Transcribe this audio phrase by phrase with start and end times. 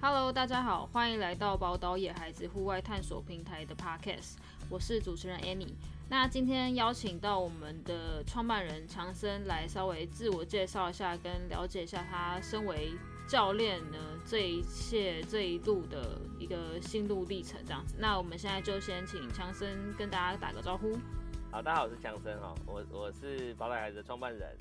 [0.00, 4.36] Hello，大家好，欢迎来到宝岛野孩子户外探索平台的 Podcast，
[4.70, 5.74] 我是主持人 Annie。
[6.08, 12.92] 那今天邀请到我们的创办人强森来稍微自我介绍一下，跟了解一下他身为
[13.26, 17.96] 教练呢这一切这一路的一个心路历程这样子。
[17.98, 20.96] 那我们现在就先请强森跟大家打个招呼。
[21.50, 24.56] 好，大家好，我是强森哈，我我是宝岛野孩子的创办人。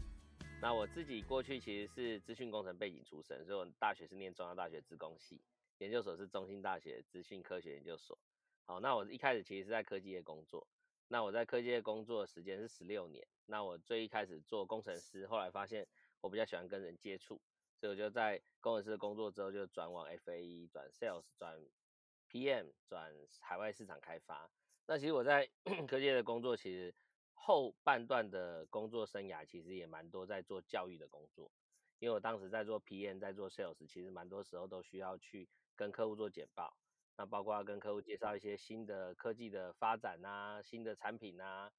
[0.59, 5.39] 那我自己过去其实是资讯工程背景出身，所以我大学是念中央大学资工系，
[5.77, 8.17] 研究所是中兴大学资讯科学研究所。
[8.65, 10.67] 好，那我一开始其实是在科技业工作，
[11.07, 13.25] 那我在科技业工作的时间是十六年。
[13.45, 15.87] 那我最一开始做工程师，后来发现
[16.21, 17.39] 我比较喜欢跟人接触，
[17.79, 21.57] 所以我就在工程师工作之后就转往 FAE，转 Sales，转
[22.29, 24.49] PM，转海外市场开发。
[24.87, 25.47] 那其实我在
[25.87, 26.93] 科技业的工作其实。
[27.39, 31.49] 后半段的工作生涯其实也蛮多在做教育的工作，
[31.99, 36.75] 因为我当时在做 P N 在做 Sales，其实蛮多时候都需要去跟客户做简报，
[37.15, 41.71] 那包括要跟客户介绍一些新的科技的发展啊、新的产品啊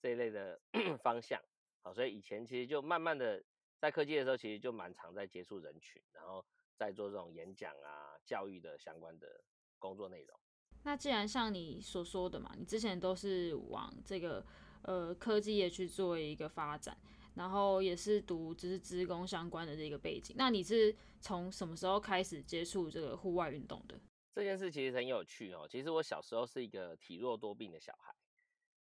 [0.00, 0.60] 这一类的
[1.04, 1.40] 方向。
[1.82, 3.40] 好，所以以前其实就慢慢的
[3.78, 6.44] 在科技的时候，其实就蛮常在接触人群，然后
[6.76, 9.44] 在做这种演讲啊、教育的相关的
[9.78, 10.40] 工作内容。
[10.82, 14.44] 那既然像你所说的嘛，你之前都是往这个。
[14.84, 16.96] 呃，科技业去做一个发展，
[17.34, 20.36] 然后也是读就是职工相关的这个背景。
[20.38, 23.98] 那你是从什么时候开始接触这个户外运动的？
[24.34, 25.66] 这件事其实很有趣哦。
[25.70, 28.14] 其实我小时候是一个体弱多病的小孩，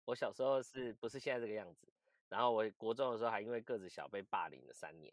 [0.04, 1.86] 我小时候是不是现在这个样子？
[2.28, 5.12] 然后我国中的时候还因为个子小被霸凌了三年，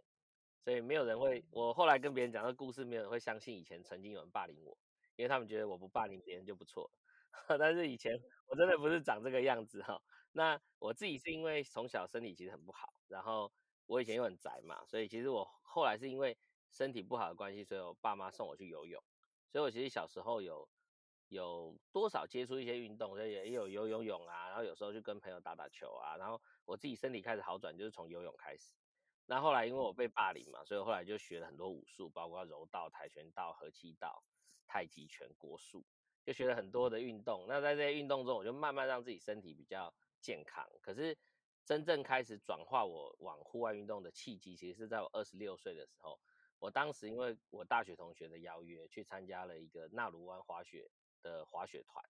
[0.63, 1.44] 所以没有人会。
[1.49, 4.77] 我后来跟别人讲这故事，没有人会相信以前曾经有人霸凌我，
[5.16, 6.89] 因为他们觉得我不霸凌别人就不错。
[7.59, 10.02] 但是以前我真的不是长这个样子哈。
[10.31, 13.52] 那我自己是因为从小身体其实很不好，然后
[13.85, 16.38] 我以前又很宅嘛，所以其实我后来是因为
[16.71, 19.02] 身体不好的关系，所以我爸妈送我去游泳，
[19.52, 20.69] 所以我其实小时候有
[21.29, 28.75] 有多少接触一些运动，所以也有游泳泳啊，然后有时候去跟朋友打打球啊，然后我自己身体开始好转，就是从游泳开始。
[29.25, 34.23] 那后来因为我被霸凌嘛，所以我后来就学了很多武术，包括柔道、跆拳道、合气道、
[34.67, 35.85] 太极拳、国术，
[36.27, 37.45] 就学了很多的运动。
[37.47, 39.91] 那在这些运动中，我就慢慢让自己身体比较。
[40.19, 41.15] 健康，可是
[41.63, 46.19] 真正开始转化我往户外运动的契机，其实是在我二十六岁的时候。
[46.59, 50.89] 我当时因为我大学同学的邀约，去参加了一个纳卢湾滑雪
[51.21, 52.03] 的滑雪团。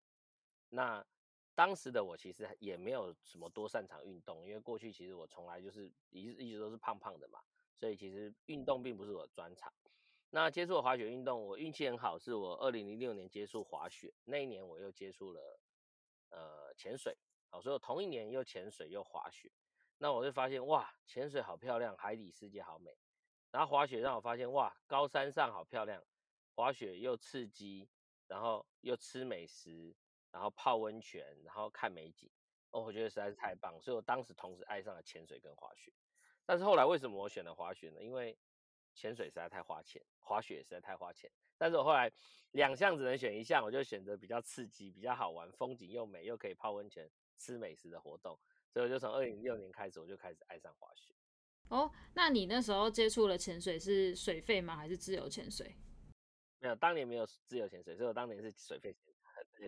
[0.69, 1.05] 那
[1.53, 7.39] 当时的我其实也没有什么多擅长运动，因为过去其实我从来就是一一直都是胖胖的嘛，
[7.75, 9.71] 所以其实运动并不是我的专长。
[10.29, 15.59] 那接触滑雪运动，我运气很好，是我二零零六年接触滑雪，那一年我又接触了
[16.29, 17.17] 呃潜水。
[17.49, 19.49] 好，所以我同一年又潜水又滑雪，
[19.99, 22.97] 那我就发现哇，潜水好漂亮，海底世界好美。
[23.51, 26.03] 然后滑雪让我发现哇，高山上好漂亮，
[26.55, 27.87] 滑雪又刺激，
[28.27, 29.95] 然后又吃美食，
[30.29, 32.29] 然后泡温泉，然后看美景，
[32.71, 33.79] 哦，我觉得实在是太棒。
[33.79, 35.93] 所以我当时同时爱上了潜水跟滑雪。
[36.45, 38.03] 但是后来为什么我选了滑雪呢？
[38.03, 38.37] 因为
[38.97, 41.31] 潜水实在太花钱，滑雪实在太花钱。
[41.57, 42.11] 但是我后来
[42.51, 47.09] 两项只能选一项，我就选择比较刺激、比较好玩、风景又美，又可以泡温泉。
[47.39, 48.35] 吃美食的活动，
[48.73, 51.13] 所以我就从二零一六年开始，我就开始爱上滑雪。
[51.67, 54.75] 哦，那你那时候接触了潜水是水费吗？
[54.75, 55.75] 还是自由潜水？
[56.57, 59.13] 没有，当年没有自由潜水，所以我当年是水费潜。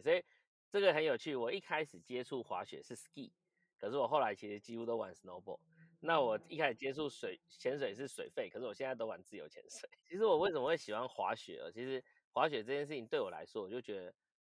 [0.02, 0.26] 所以
[0.72, 1.36] 这个很有趣。
[1.36, 3.30] 我一开始接触滑雪是 ski，
[3.78, 5.60] 可是我后来其实几乎都玩 snowboard。
[6.00, 9.90] 那我一开始接触水潜水是水费，可是我现在都玩自由潜水。
[10.08, 11.70] 其实我为什么会喜欢滑雪？
[11.74, 14.14] 其实滑雪这件事情对我来说，我就觉得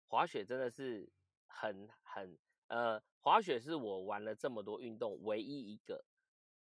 [0.08, 1.10] 滑雪真的是
[1.48, 2.38] 很很。
[2.68, 6.06] 呃，滑雪是我玩了这么多运动唯一一个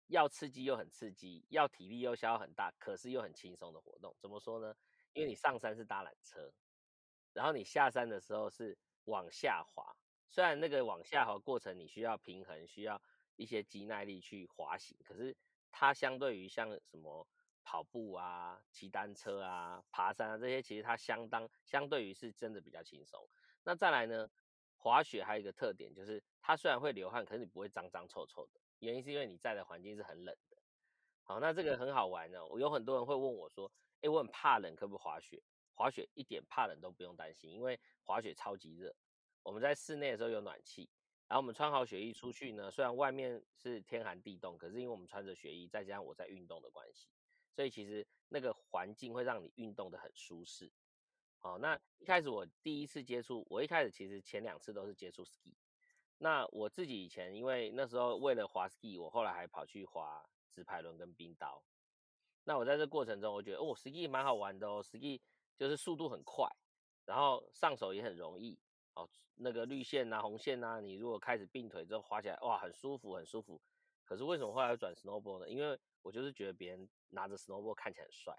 [0.06, 4.16] 要刺激又很刺激，要体力又消耗很大，可是又很轻松的活动。
[4.18, 4.74] 怎么说呢？
[5.12, 6.50] 因为你上山是搭缆车，
[7.34, 9.94] 然后你下山的时候是往下滑。
[10.30, 13.02] 虽然那个往下滑过程你需要平衡，需要
[13.36, 15.36] 一些肌耐力去滑行，可是
[15.70, 17.26] 它相对于像什么
[17.64, 23.28] 跑步啊、骑单车啊、爬山啊这些，其实它相当相对于是真的比较轻松。
[23.62, 24.28] 那再来呢？
[24.76, 28.60] 滑雪还有一个特点，就是它虽然会流汗，可是你不会脏脏臭臭的。
[28.80, 30.56] 原因是因为你在的环境是很冷的。
[31.22, 32.44] 好，那这个很好玩呢。
[32.46, 33.70] 我有很多人会问我说
[34.02, 35.40] ：“哎，我很怕冷，可不可以滑雪？”
[35.72, 38.92] 滑雪一点怕冷都不用担心，因为滑雪超级热。
[39.44, 40.90] 我们在室内的时候有暖气，
[41.32, 47.08] 然后我们穿好雪衣出去呢，虽然外面是天寒地冻，可是因为我们穿着雪衣，再加上我在运动的关系，
[47.50, 50.70] 所以其实那个环境会让你运动的很舒适。
[51.38, 55.54] 好，那一开始我第一次接触，我一开始其实前两次都是接触 ski。
[56.18, 61.64] 那我自己以前因为那时候为了滑 ski，我后来还跑去滑直排轮跟冰刀。
[62.44, 65.18] 那我在这过程中，我觉得哦，ski 蛮好玩的哦，ski
[65.56, 66.46] 就是速度很快，
[67.06, 68.58] 然后上手也很容易
[68.94, 69.08] 哦。
[69.34, 73.60] 那个绿线啊、红线啊，你如果开始并腿之后滑起来，哇，很舒服，很舒服。
[74.04, 75.48] 可是为什么后来转 snowboard 呢？
[75.48, 78.36] 因为我就是觉得别人拿着 snowboard 看起来很帅，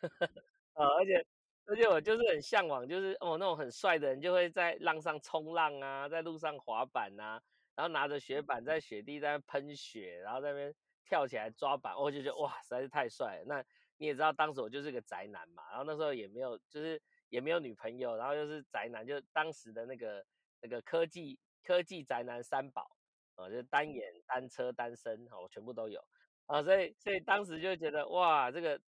[0.74, 1.26] 呃，而且
[1.66, 7.40] 而且我就是很向往，就是哦那种很帅的人就会在浪上冲浪啊，在路上滑板啊，
[7.74, 10.74] 然后拿着雪板在雪地在喷雪，然后在那边
[11.04, 13.44] 跳起来抓板，我就觉得哇实在是太帅了。
[13.46, 13.64] 那
[13.98, 20.26] 你也知道，当时我就是个宅男嘛，然后那时候也没有就是也没有女朋友，然后又是宅男，就当时的那个
[20.60, 22.90] 那个科技科技宅男三宝。
[23.36, 26.02] 啊，就单眼、单车、单身，我全部都有
[26.46, 28.80] 啊，所以所以当时就觉得哇，这个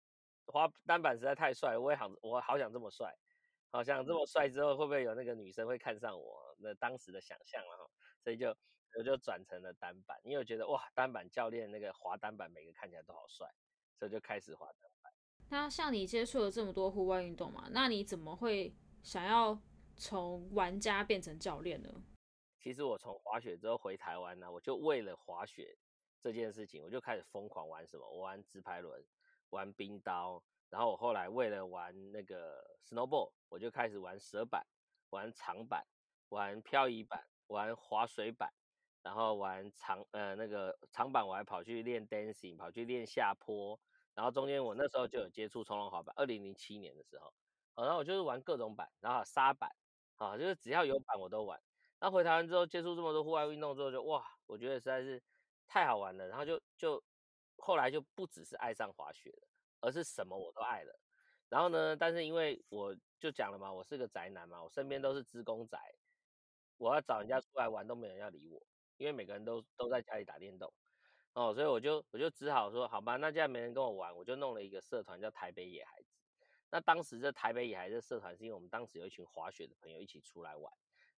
[0.44, 3.12] 滑单板实在太帅了，我也好，我好想这么帅，
[3.72, 6.54] 好想这么帅之后会不会有那个女生会看上我？
[6.60, 7.90] 那当时的想象了哈，
[8.22, 8.56] 所以就
[8.96, 13.52] 我就转成了单板，因为我觉得哇，单板教练那个滑单板每个看起来都好帅，
[13.98, 14.95] 所以就开始滑单板。
[15.48, 19.58] 那像你接触了这么多户外运动嘛，那你怎么会想要
[19.96, 21.88] 从玩家变成教练呢？
[22.58, 25.76] 其实我从滑雪之后回台湾呢，我就为了滑雪
[26.20, 29.04] 这件事情，我就开始疯狂玩什么，我玩直排轮，
[29.50, 34.66] 玩冰刀，然后我后来为了玩那个 snowboard，我就开始玩蛇板，
[35.10, 35.86] 玩长板，
[36.30, 38.52] 玩漂移板，玩滑水板，
[39.02, 43.78] 然后玩长呃那个长板，我还跑去练 dancing，跑去练下坡，
[44.16, 47.32] 然后中间我那时候就有接触冲浪滑板，二零零七年的时候，
[47.76, 49.70] 然后我就是玩各种板，然后沙板，
[50.16, 51.62] 啊，就是只要有板我都玩。
[52.00, 55.22] 那回台湾之后，接触这么多户外运动之后，就哇，我觉得实在是
[55.66, 56.26] 太好玩了。
[56.26, 57.02] 然后就就
[57.58, 59.48] 后来就不只是爱上滑雪了，
[59.80, 60.98] 而是什么我都爱了。
[61.50, 65.78] 然后呢，但是因为我就讲了嘛，我是个宅男嘛，我身边都是资工宅，
[66.78, 68.66] 我要找人家出来玩都没人要理我，
[68.96, 70.72] 因为每个人都都在家里打电动
[71.36, 76.16] 哦，所以我就我就只好说好吧，那既然没人跟我玩，我就弄了一个社团叫台北野孩子。
[76.70, 80.72] 那当时这台北野孩子社团是因为我们当时有一群滑雪的朋友一起出来玩。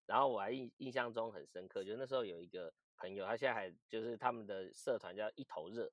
[0.06, 5.88] 然后我还印印象中很深刻，就那时候有一个朋友，他现在还就是他们的社团叫一头热。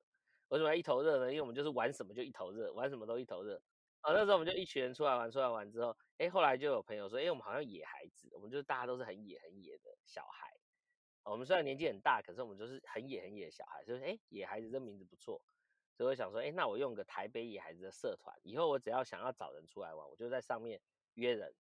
[0.48, 1.30] 为什么一头热呢？
[1.30, 3.62] 因为我们就是玩什么就一头热，玩什么都一头热。
[4.02, 10.55] 啊，那时候我们就一群人出来玩，出来玩之后，哎，后来就有朋友说，哎，我们好像野孩子，我们就大家都是很野很野的小孩。
[11.32, 15.42] 我们虽然年纪很大，可是我们就是很野很野的小孩，所以哎，野孩子这名字不错。
[15.98, 20.82] 所以我想说，哎，那我用个台北野孩子的社团，以后我只要想要找人出来玩，我就在上面
[21.14, 21.54] 约人。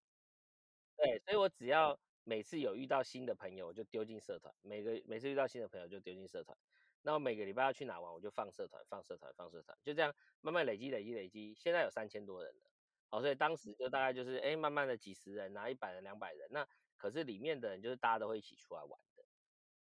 [0.95, 1.99] 对，所以我只要。
[2.27, 4.51] 每次有遇到新的朋友，我就丢进社团。
[4.63, 6.57] 每个每次遇到新的朋友就丢进社团。
[7.03, 11.53] 那我每个礼拜要去哪玩，我就放社团，放社团，放社团，就这样慢慢累积，累积，累积。
[11.53, 12.71] 现在有三千多人了，
[13.11, 16.49] 好，所以当时就大概就是哎，慢慢的几十人，拿一百人、两百人。
[16.49, 16.67] 那
[16.97, 18.99] 可是里面的人就是大家都会一起出来玩。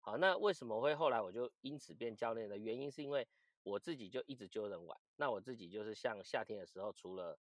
[0.01, 3.27] 好，那为什么会后来我就因此变教练的原因，是因为
[3.63, 5.01] 我自己就一直揪人玩。
[5.17, 7.39] 那我自己就是像夏天的时候，除了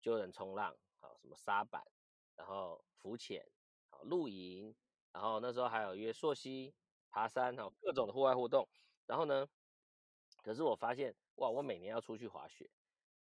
[0.00, 1.84] 揪人冲浪，好，什么沙板，
[2.36, 3.46] 然后浮潜。
[4.04, 4.74] 露营，
[5.12, 6.74] 然后那时候还有约溯溪、
[7.10, 8.68] 爬山，哈，各种的户外活动。
[9.06, 9.46] 然后呢，
[10.42, 12.68] 可是我发现，哇，我每年要出去滑雪，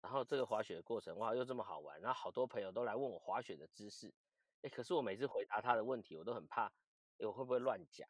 [0.01, 2.01] 然后这个滑雪的过程，哇，又这么好玩。
[2.01, 4.11] 然后好多朋友都来问我滑雪的知识，
[4.61, 6.65] 哎，可是我每次回答他的问题，我都很怕，
[7.19, 8.09] 哎，我会不会乱讲？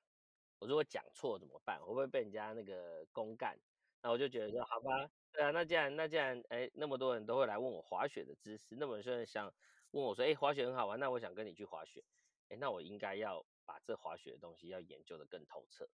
[0.64, 1.78] 我如果讲错怎么办？
[1.82, 3.60] 会不会被人家那个公干？
[4.02, 9.54] 那我就觉得说，好吧，对啊，那既然那既然，哎，那么多人都会来问我滑雪的知识，那么多人想
[9.92, 12.06] 问我说，哎，滑雪很好玩，那我想跟你去滑雪。
[12.48, 15.90] 哎那我应该要把这滑雪的东西要研究的更透彻，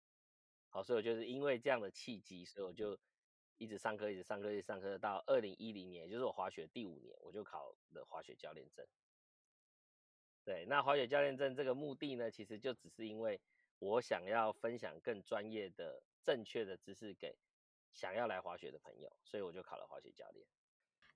[0.69, 2.99] 好，所以我就是因为这样的契机，所以我就
[3.59, 8.85] 一直上课，一直上课，一直上课，到二零一零年，也就是我滑雪第五年，我就考了滑雪教练证。
[10.45, 13.41] 对，那滑雪教练证这个目的呢，其实就只是因为
[13.79, 17.37] 我想要分享更专业的、正确的知识给
[17.93, 20.47] 想要来滑雪的朋友，所以我就考了滑雪教练。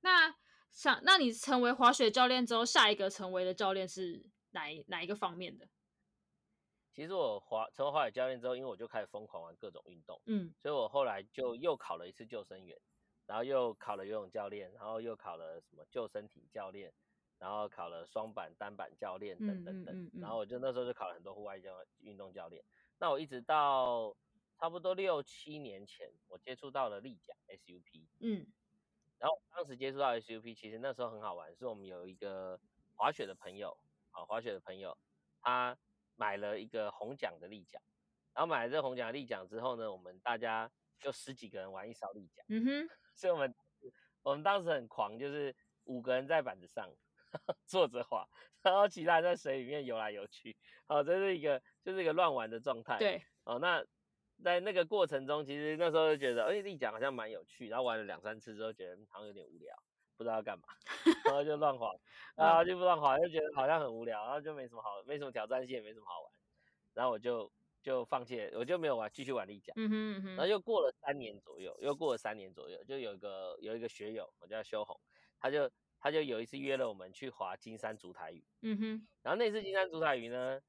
[0.00, 0.35] 那
[0.71, 4.25] 想，那你成为滑雪教练之后，下一个成为的教练是？
[4.52, 5.69] 哪哪一个方面的？
[6.90, 12.76] 其实我滑成为滑雪教练之后，因为我就开始疯狂玩各种运动，嗯，所以我后来就又考了一次救生员，
[13.26, 16.93] 然后又考了游泳教练，然后又考了什么救生艇教练，
[17.40, 22.62] 然后考了双板、单板教练等等等，然后我就那时候就考了很多户外教运动教练。
[22.99, 24.16] 那我一直到
[24.59, 28.47] 差不多六七年前，我接触到了立桨 SUP，嗯，
[29.18, 32.61] 然后当时接触到 SUP，其实那时候很好玩，是我们有一个
[32.94, 33.76] 滑雪的朋友。
[34.12, 34.99] 啊滑雪的朋友，
[35.40, 35.78] 他
[36.16, 37.80] 买了一个红桨的立桨，
[38.35, 40.68] 然后买了这个红桨立桨之后呢，我们大家
[40.99, 43.54] 就十几个人玩一艘立桨，嗯哼，所以我们
[44.23, 45.54] 我们当时很狂，就是
[45.85, 46.92] 五个人在板子上
[47.66, 48.26] 坐着滑，
[48.62, 50.56] 然后其他人在水里面游来游去，
[50.87, 53.84] 好，这是一个就是一个乱玩的状态，对，哦，那
[54.42, 59.75] 在那个过程中，其实那时候就觉得，哎，立桨好像蛮有趣，然后玩了两三次之后，觉得好像有点无聊，
[60.16, 60.64] 不知道要干嘛，
[61.25, 61.92] 然后就乱滑，
[62.37, 66.32] 然后就乱滑，就觉得好像很无聊，然后就没什么好，没什么挑战性，也没什么好玩，
[66.94, 69.72] 然后我就就放弃了，我就没有玩，继续玩立桨。
[69.76, 70.22] 嗯哼嗯。
[70.22, 74.99] 哼，然后又过了三年左右，又过了三年左右，就有一个有一个学友，我叫修红，
[75.38, 75.70] 他就
[76.00, 80.61] 他就有一次约了我们去滑金山竹台屿，嗯哼，然后那次金山竹台屿呢，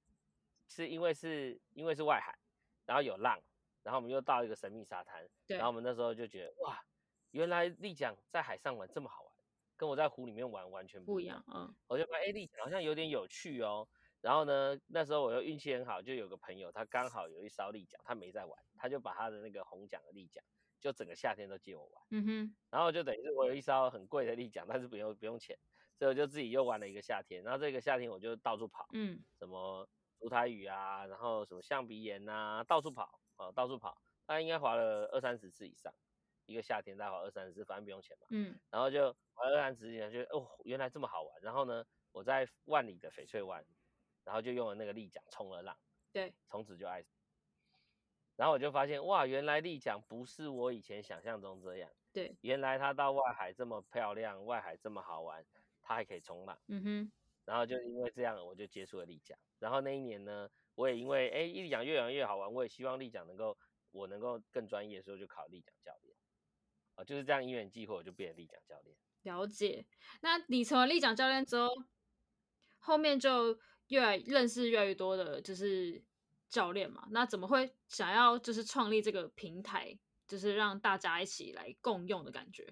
[0.67, 2.37] 是因为是因为是外海，
[2.85, 3.41] 然后有浪，
[3.81, 6.83] 然后我们又到一个神秘沙滩，对然后我们那时候就觉得哇，
[7.31, 9.33] 原来立桨在海上玩这么好玩，
[9.77, 11.73] 跟我在湖里面玩完全不一样，嗯。
[11.87, 13.87] 我就发现哎，立桨好像有点有趣哦。
[14.19, 20.43] 然后呢，那时候我又运气很好，就有个朋友他刚好有一艘立桨，他没在玩，他就把他的那个红桨的立桨，
[20.81, 22.03] 就整个夏天都借我玩。
[22.09, 25.57] 嗯哼，然后就等于是我有一艘很贵的立桨，但是不用不用钱，
[25.97, 27.43] 所以我就自己又玩了一个夏天。
[27.43, 29.87] 然后这个夏天我就到处跑，嗯什么
[30.19, 35.93] 竹台屿啊，然后什么象鼻岩呐，到处跑，啊，到处跑，大概应该滑了二三十次以上，
[36.45, 38.27] 一个夏天大概滑二三十次，反正不用钱嘛。
[38.31, 41.41] 嗯然后就滑了二三十次，觉得哦，原来这么好玩。
[41.41, 43.65] 然后呢，我在万里的翡翠湾，
[44.23, 45.77] 然后就用了那个立桨冲了浪，
[46.11, 47.11] 对，从此就爱上。
[48.41, 51.91] 然后我就发现，哇，原来立桨不是我以前想象中这样。
[52.11, 55.45] 对，原来它到外海这么漂亮，外海这么好玩，
[55.79, 56.59] 它还可以冲浪。
[56.67, 57.11] 嗯哼，
[57.45, 59.37] 然后就因为这样，我就接触了立桨。
[59.59, 63.55] 然后那一年呢，我也因为哎立桨越玩越好玩，我也希望立桨能够
[63.91, 66.15] 我能够更专业，所以我就考立桨教练。
[66.95, 68.97] 啊，就是这样因缘际会，我就变成立桨教练。
[69.21, 69.85] 了解。
[70.21, 71.69] 那你成为立桨教练之后，
[72.79, 76.03] 后面就越来认识越来越多的，就是
[76.51, 77.07] 教练嘛。
[77.09, 82.71] 那怎么会想要就是创立这个平台，就是让大家一起来共用的感觉？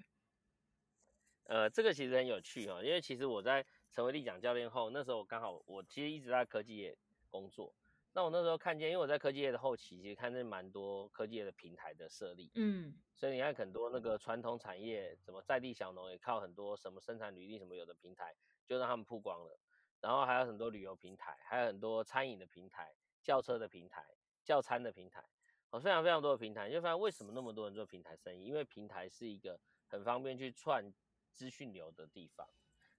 [1.44, 6.96] 呃，这个其实很有趣哦，因为其实我在成为立奖教练后，那时候我刚好我其实一直在科技业
[7.28, 7.74] 工作。
[8.12, 18.34] 那我那时候看见，因为我在科技业的后期，其实看见蛮多科技业的平台的设立，嗯所以你看很多那个传统产业，什么在地小农也靠很多什么生产履历什么有的平台，
[18.66, 19.58] 就让他们曝光了。
[20.00, 22.94] 然后还有很多旅游平台，还有很多餐饮的平台、
[23.30, 24.04] 轿车的平台、
[24.42, 25.22] 教餐的平台，
[25.70, 26.66] 哦，非常非常多的平台。
[26.66, 28.44] 你就发现为什么那么多人做平台生意？
[28.44, 29.56] 因为平台是一个
[29.86, 30.92] 很方便去串
[31.32, 32.44] 资讯流的地方。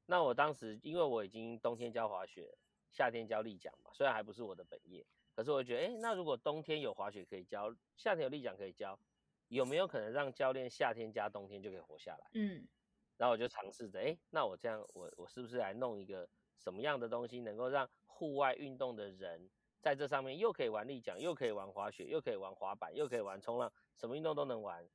[0.05, 2.57] 那我当时因为我已经冬天教滑雪，
[2.91, 8.97] 夏天教立桨嘛，虽然还不是我的本业，可是我觉得，哎，那如果冬天有滑雪可以教，夏天有立桨可以教，
[9.49, 12.29] 有没有可能让教练夏天加冬天就可以活下来？
[12.35, 12.65] 嗯
[13.17, 16.25] 然后我就尝试着，哎，那我这样，我我是不是来弄一个
[16.57, 19.49] 什么样的东西，能够让户外运动的人
[19.81, 24.89] 在这上面又可以玩立桨，又可以玩滑雪，又可以玩滑板，又可以玩冲浪，什么运动都能玩。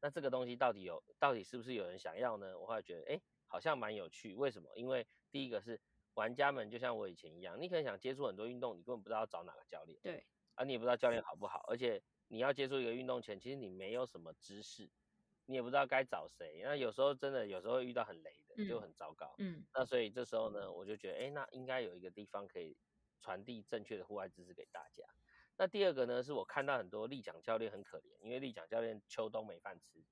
[0.00, 2.58] 那这个东西到底有，到底是不是有人想要呢？
[2.58, 4.34] 我后来觉得，哎，好像蛮有趣。
[4.34, 4.70] 为什么？
[4.76, 5.80] 因为第一个是
[6.14, 14.90] 玩家们就像我以前一样，你可能想接触很多运动，你根本不知道找哪个教练，对，啊，你也不知道教练好不好，而且你要接触一个运动前，其实你没有什么知识，
[15.46, 16.62] 你也不知道该找谁。
[16.64, 19.34] 那有时候真的有时候会遇到很雷的，就嗯很糟糕。
[19.38, 22.76] 嗯那所以这时候呢，我就觉得，哎，那应该有一个地方可以
[23.22, 25.04] 传递正确的户外知识给大家。
[25.56, 30.04] 那第二个呢，是我看到很多立桨教练很可怜，因为立桨教练秋冬没饭吃，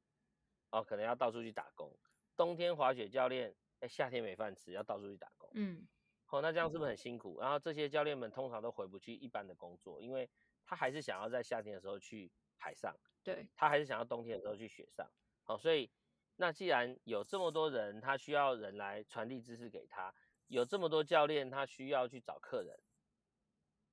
[0.70, 1.92] 哦，可能要到处去打工。
[2.36, 5.50] 冬天滑雪教练，哎，夏天没饭吃，要到处去打工。
[5.54, 5.86] 嗯
[6.28, 7.40] 哦，那这样是不是很辛苦？
[7.40, 10.30] 然后这些教练们通常都回不去一般的工作，因为
[10.64, 15.10] 他还是想要在夏天的时候去海上，对，他还是想要冬天的时候去雪上。
[15.42, 15.90] 好、所以
[16.36, 20.14] 那既然有这么多人，他需要人来传递知识给他，
[20.46, 22.78] 有这么多教练，他需要去找客人，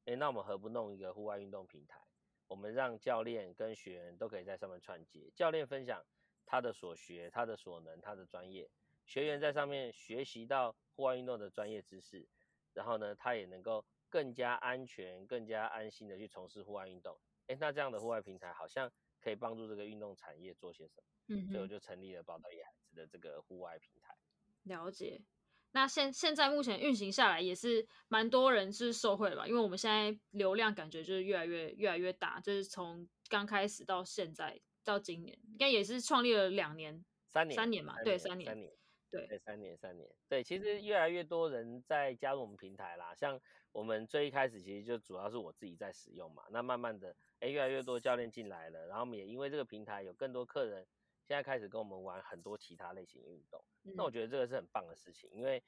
[0.07, 1.99] 诶，那我们何不弄一个户外运动平台？
[2.47, 6.01] 我们让教练跟学员都可以在上面串接，教练分享
[6.45, 8.71] 他的所学、他的所能、他的专业，
[9.05, 12.29] 学员在上面学习到户外运动的专业知识，
[12.71, 17.19] 然后呢，他也能够更加安全、更加安心的去从事户外运动。
[17.47, 24.15] 诶，那这样的户外平台好像可以帮助这个运动产业做些什么，嗯哼，所以我就成立了宝岛野孩子的这个户外平台。
[24.63, 25.25] 了解。
[25.77, 38.71] 那现现在目前运行下来也是蛮多人是受惠的吧，因为我们现在流量感觉就是越来越越来越大，就是从刚开始到现在到今年，应该也是创立了两年，三年，三年嘛，对三年三年，
[39.11, 39.27] 对。
[39.27, 43.13] 对，三年，三年，对，其实越来越多人在加入我们平台啦。
[43.13, 43.39] 像
[43.71, 50.85] 我们最一开始其实就主要是我自己在使用嘛，那慢慢的，哎，越来越多教练进来了，然后我们也因为这个平台有更多客人，
[51.27, 53.61] 现在开始跟我们玩很多其他类型运动。
[53.81, 55.61] 那我嗯觉得这个是很棒的事情，因为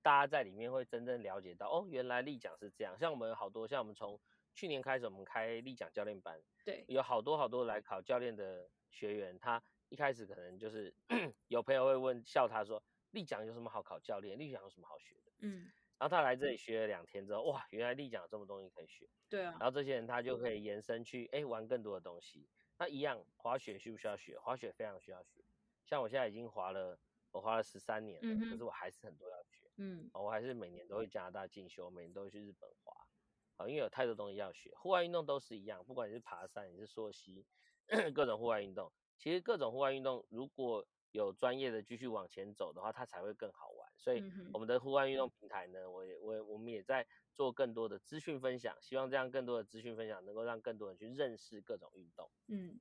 [0.00, 2.98] 大家在里面会真正了解到，哦，原来立桨是这样。
[2.98, 4.18] 像我们有好多，像我们从
[4.54, 10.94] 去年开始，我们开立桨教练班，对，有好多好多来考教练的学员，他一开始可能就是
[11.48, 14.38] 有朋友会问笑他说，立桨有什么好考教练？
[14.38, 15.32] 立桨有什么好学的？
[15.40, 19.06] 嗯，然后他来这里学了两天之后，哇，原来立桨有这么东西可以学。
[19.28, 22.48] 对啊然，后这些人他就可以延伸去哎玩更多的东西。
[22.78, 24.38] 那一样，滑雪需不需要学？
[24.38, 25.42] 滑雪非常需要学。
[25.84, 26.98] 像我现在已经滑了
[27.30, 29.70] 我滑了十三年了，嗯可是我还是很多要学。
[29.78, 32.92] 嗯哦我还是每年都会加拿大进修，每年都会去日本滑，
[33.56, 34.74] 啊，因为有太多东西要学。
[34.76, 37.46] 户外运动都是一样，不管你是爬山，你是溯溪，
[38.14, 43.75] 各种户外运动，其实各种户外运动如果有专业的继续往前走的话，它才会更好玩。
[43.96, 44.22] 所以
[44.52, 52.30] 我们的户外运动平台呢，我也我也我们也在做更多的资讯分享，希望这样更多的资讯分享能够让更多人去认识各种运动。
[52.48, 52.78] 嗯，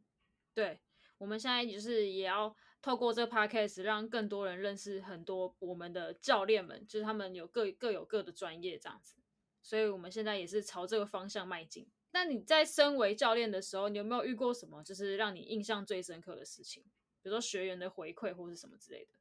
[0.53, 0.79] 对，
[1.17, 9.15] 我们现在就是也要透过这个 podcast 让更多人认识很多我们的教练们，就是他们有各各有各的专业这样子，
[9.61, 11.89] 所以我们现在也是朝这个方向迈进。
[12.11, 16.83] 那你在身为教练的时候，你有没有遇过什么就是让你印象最深刻的事情？
[17.21, 19.11] 比如说学员的回馈或是什么之类的？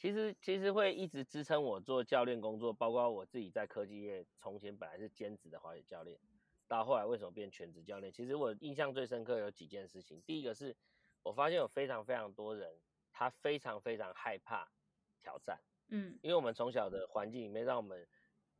[0.00, 6.18] 其实其实会一直支撑我做教练工作，包括我自己在科技业，从前本来是兼职的滑雪教练，
[6.66, 8.10] 到后来为什么变全职教练？
[8.10, 10.18] 其实我印象最深刻有几件事情。
[10.22, 10.74] 第一个是
[11.22, 12.80] 我发现有非常非常多人，
[13.12, 14.66] 他非常非常害怕
[15.20, 18.08] 挑战，嗯因为我们从小的环境里面，让我们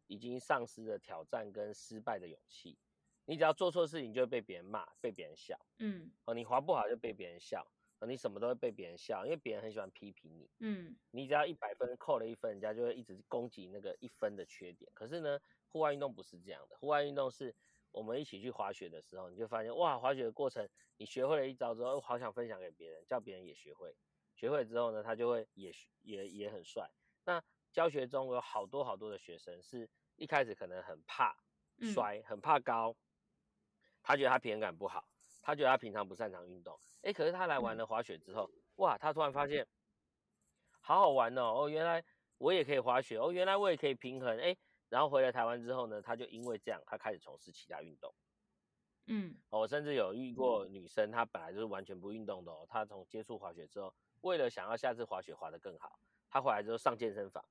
[0.09, 2.77] 已经丧失了挑战跟失败的勇气。
[3.25, 5.59] 你只要做错事情，就会被别人骂，被别人笑。
[5.79, 10.51] 嗯哦，你滑不好就被别人笑，哦，你什么都会被别人笑，因为别人很喜欢批评你。
[10.61, 14.91] 嗯你只要一百分扣了一分，人家就会一直攻击那个一分的缺点。
[14.95, 15.39] 可是呢，
[15.69, 17.55] 户外运动不是这样的，户外运动是
[17.91, 23.95] 我们一起去滑雪的时候，你就发现哇，滑雪的过程，你学会了一招之后，好想分享给别人，叫别人也学会。
[24.35, 26.91] 学会之后呢，他就会也也也很帅。
[27.25, 27.43] 那
[27.73, 31.37] 教学中有好多好多的学生是一开始可能很怕
[31.77, 32.97] 嗯摔，很怕高，
[34.03, 35.10] 他觉得他平衡感不好，
[35.51, 39.67] 他觉得他平常不擅长运动，诶，可是他来玩嗯了滑雪之后，哇，他突然发现
[40.81, 42.05] 好好玩哦，哦，原来
[42.39, 44.57] 我也可以滑雪，哦，原来我也可以平衡，诶，
[44.89, 48.15] 然后回来台湾之后呢，他就因为这样，他开始从事其他运动。
[49.07, 55.99] 嗯哦我甚至有遇过女生，她本来就是完全不运动的哦，她从接触滑雪之后，为了想要下次滑雪滑得更好，
[56.31, 57.45] 她回来之后上健身房，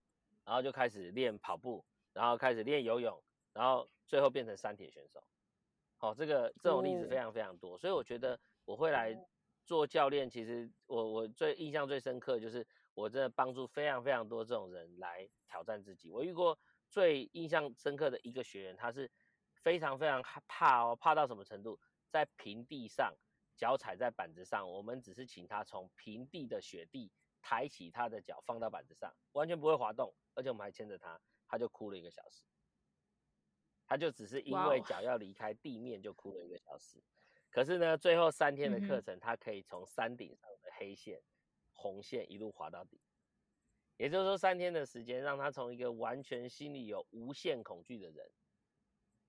[0.46, 3.22] 然后就开始练跑步，然后开始练游泳，
[3.52, 5.22] 然后最后变成三铁选手。
[6.02, 9.14] 好、这个这种例子非哦常非常多，所以我觉得我会来
[9.66, 16.10] 做教练，其实我我最印象最深刻就是我真的帮助非常非常多这种人来挑战自己。
[16.10, 16.58] 我遇过
[16.90, 19.12] 最印象深刻的一个学员，他是
[19.62, 21.78] 非常非常害怕哦，怕到什么程度？
[22.10, 23.14] 在平地上，
[23.58, 32.46] 脚踩在板子上，我们只是请他从平地的雪地抬起他的脚放到板子上，完全不会滑动，而且我们还牵着他，他就哭了一个小时。
[33.90, 37.04] 他就只是因为脚要离开地面就哭了一个小时。
[37.50, 41.20] 可是呢，最后三天的课程，他可以从山顶上的黑线、
[41.74, 43.02] 红线一路滑到底。
[43.98, 48.32] 也就是说，三天的时间让他从一个完全心里有无限恐惧的人，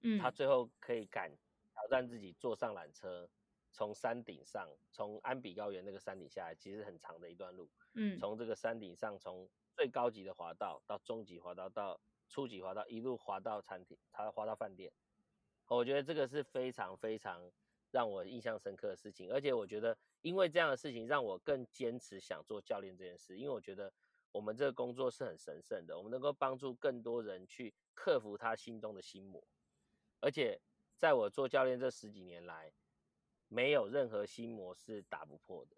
[0.03, 1.35] 嗯，他最后可以敢
[1.73, 3.29] 挑战自己，坐上缆车，
[3.73, 7.71] 从山顶上，从安比高原那个山顶下来，其实很长的一段路。
[7.95, 11.99] 嗯从这个山顶上，从最高级的滑道到中级滑道到
[12.31, 14.91] 初级滑道，一路滑到餐厅，他滑到饭店。
[15.67, 17.43] 我觉得这个是非常非常
[17.91, 23.93] 让我印象深刻的事情，而且我觉得因为这样的事情，让我更坚持想做教练这件事，因为我觉得
[24.33, 29.43] 我们这个工作是很神圣的，我们能够帮助更多人去克服他心中的心魔，
[30.21, 30.61] 而且
[30.97, 32.73] 在我做教练这十几年来，
[33.49, 35.77] 没有任何心魔是打不破的。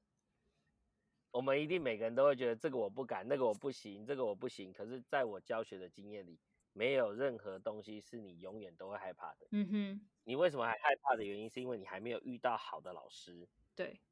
[1.33, 4.71] 我们一定每个人都会觉得这个我不敢，那个我不行，这个我不行。
[4.73, 6.39] 可是，在我教学的经验里，
[6.75, 9.49] 没有任何东西是你永远都会害怕的。
[9.51, 14.03] 嗯哼，你为什么还害怕的原因，是因为你还没有遇到好的老师对，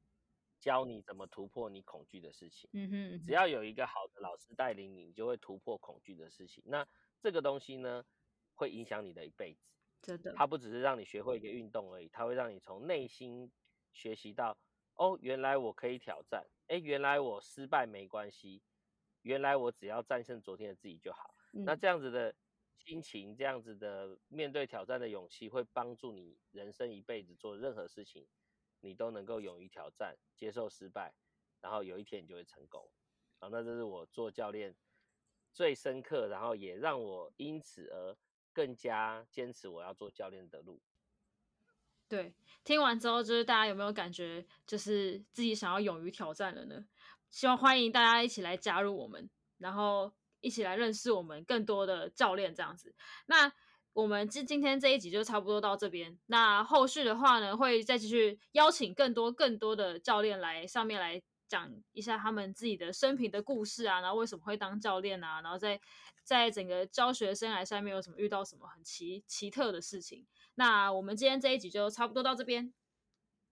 [0.59, 2.67] 教你怎么突破你恐惧的事情。
[2.73, 6.63] 嗯哼，嗯只要有一个好的老师带领你，你就会突破恐惧的事情。
[6.65, 6.87] 那
[7.19, 8.03] 这个东西呢，
[8.55, 9.69] 会影响你的一辈子。
[10.01, 13.51] 真的，它不只是让你学会一个运动而已，它会让你从内心
[13.93, 14.57] 学习到，
[14.95, 18.63] 哦，原来我可以挑战，诶，原来我失败没关系，
[19.23, 21.35] 原来我只要战胜昨天的自己就好。
[21.65, 22.33] 那嗯这样子的
[22.77, 28.25] 心情，这样子的面对挑战的勇气，会帮助你人生一辈子做任何事情，
[28.79, 31.13] 你都能够勇于挑战，接受失败，
[31.59, 32.89] 然后有一天你就会成功。
[33.37, 34.77] 好，那这是我做教练
[35.51, 38.17] 最深刻，然后也让我因此而
[38.53, 40.81] 更加坚持我要做教练的路。
[42.11, 42.33] 对，
[42.65, 46.83] 听完之后，就是大家有没有感觉，就是自己想要勇于挑战了呢？
[47.29, 52.93] 希望欢迎大家一起来加入我们，然后一起来认识我们更多的教练这样子。
[53.27, 53.49] 那
[53.93, 56.19] 我们今今天这一集就差不多到这边。
[56.25, 65.79] 那后续的话呢，会再继续邀请更多更多的教练来上面来讲一下他们自己的生平的故事啊，然后为什么会当教练啊，然后在
[66.25, 70.27] 在整个教学生涯上面有什么遇到什么很奇奇特的事情。
[70.61, 72.71] 那我们今天这一集就差不多到这边。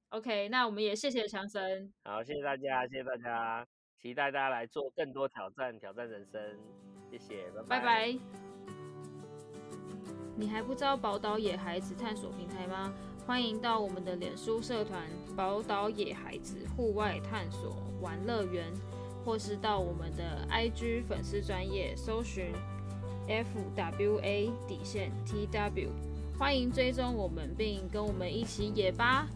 [0.10, 3.66] OK，那我们也谢谢强森，好，谢谢大家，谢谢大家。
[4.00, 6.40] 期待大家来做更多挑战，挑战人生。
[7.10, 8.16] 谢谢，拜拜。
[10.38, 12.94] 你还不知道宝岛野孩子探索平台吗？
[13.26, 15.02] 欢迎到我们的脸书社团
[15.36, 18.72] “宝岛野孩子户外探索玩乐园”，
[19.26, 22.54] 或是到我们的 IG 粉丝专业搜寻
[23.28, 25.90] FWA 底线 TW，
[26.40, 29.28] 欢迎追踪我们，并跟我们一起野吧。